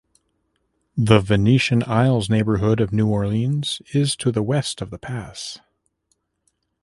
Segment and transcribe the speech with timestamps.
[0.97, 5.59] The Venetian Isles neighborhood of New Orleans is to the west of the pass.